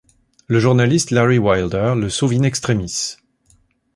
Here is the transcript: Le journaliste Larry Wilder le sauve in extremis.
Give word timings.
Le 0.47 0.59
journaliste 0.59 1.11
Larry 1.11 1.37
Wilder 1.37 1.93
le 1.95 2.09
sauve 2.09 2.33
in 2.33 2.41
extremis. 2.41 3.17